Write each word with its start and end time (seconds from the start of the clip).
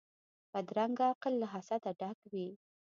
بدرنګه 0.53 1.03
عقل 1.11 1.33
له 1.41 1.47
حسده 1.53 1.91
ډک 1.99 2.17
وي 2.31 2.49